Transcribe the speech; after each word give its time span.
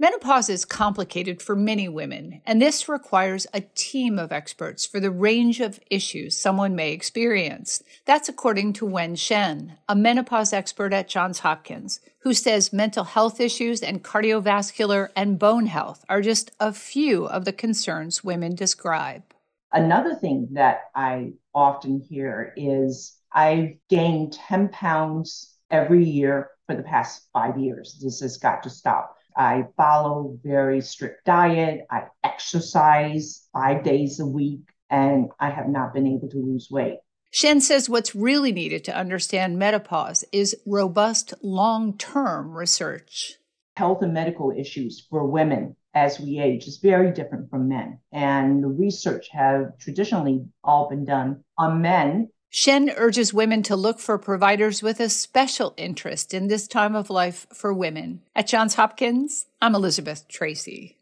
Menopause 0.00 0.48
is 0.48 0.64
complicated 0.64 1.42
for 1.42 1.54
many 1.54 1.86
women, 1.86 2.40
and 2.46 2.62
this 2.62 2.88
requires 2.88 3.46
a 3.52 3.60
team 3.60 4.18
of 4.18 4.32
experts 4.32 4.86
for 4.86 4.98
the 4.98 5.10
range 5.10 5.60
of 5.60 5.78
issues 5.90 6.34
someone 6.34 6.74
may 6.74 6.90
experience. 6.90 7.82
That's 8.06 8.26
according 8.26 8.72
to 8.74 8.86
Wen 8.86 9.14
Shen, 9.14 9.76
a 9.90 9.94
menopause 9.94 10.54
expert 10.54 10.94
at 10.94 11.06
Johns 11.06 11.40
Hopkins, 11.40 12.00
who 12.20 12.32
says 12.32 12.72
mental 12.72 13.04
health 13.04 13.42
issues 13.42 13.82
and 13.82 14.02
cardiovascular 14.02 15.10
and 15.14 15.38
bone 15.38 15.66
health 15.66 16.02
are 16.08 16.22
just 16.22 16.50
a 16.58 16.72
few 16.72 17.26
of 17.26 17.44
the 17.44 17.52
concerns 17.52 18.24
women 18.24 18.54
describe. 18.54 19.22
Another 19.70 20.14
thing 20.14 20.48
that 20.52 20.84
I 20.94 21.34
often 21.54 22.00
hear 22.00 22.54
is 22.56 23.18
I've 23.30 23.74
gained 23.90 24.32
10 24.32 24.70
pounds 24.70 25.56
every 25.70 26.04
year 26.04 26.52
for 26.66 26.74
the 26.74 26.82
past 26.84 27.28
five 27.34 27.58
years. 27.58 27.98
This 28.02 28.20
has 28.20 28.38
got 28.38 28.62
to 28.62 28.70
stop 28.70 29.09
I 29.40 29.64
follow 29.74 30.38
very 30.44 30.82
strict 30.82 31.24
diet. 31.24 31.86
I 31.90 32.08
exercise 32.22 33.48
five 33.54 33.82
days 33.82 34.20
a 34.20 34.26
week, 34.26 34.60
and 34.90 35.30
I 35.40 35.48
have 35.48 35.66
not 35.66 35.94
been 35.94 36.06
able 36.06 36.28
to 36.28 36.36
lose 36.36 36.68
weight. 36.70 36.98
Shen 37.30 37.62
says 37.62 37.88
what's 37.88 38.14
really 38.14 38.52
needed 38.52 38.84
to 38.84 38.94
understand 38.94 39.58
menopause 39.58 40.26
is 40.30 40.54
robust 40.66 41.32
long 41.42 41.96
term 41.96 42.54
research. 42.54 43.36
Health 43.76 44.02
and 44.02 44.12
medical 44.12 44.52
issues 44.54 45.06
for 45.08 45.24
women 45.24 45.74
as 45.94 46.20
we 46.20 46.38
age 46.38 46.66
is 46.66 46.76
very 46.76 47.10
different 47.10 47.48
from 47.48 47.66
men. 47.66 47.98
And 48.12 48.62
the 48.62 48.68
research 48.68 49.30
have 49.30 49.78
traditionally 49.78 50.44
all 50.62 50.90
been 50.90 51.06
done 51.06 51.44
on 51.56 51.80
men 51.80 52.28
Shen 52.52 52.90
urges 52.96 53.32
women 53.32 53.62
to 53.62 53.76
look 53.76 54.00
for 54.00 54.18
providers 54.18 54.82
with 54.82 54.98
a 54.98 55.08
special 55.08 55.72
interest 55.76 56.34
in 56.34 56.48
this 56.48 56.66
time 56.66 56.96
of 56.96 57.08
life 57.08 57.46
for 57.54 57.72
women. 57.72 58.22
At 58.34 58.48
Johns 58.48 58.74
Hopkins, 58.74 59.46
I'm 59.62 59.76
Elizabeth 59.76 60.26
Tracey. 60.26 60.99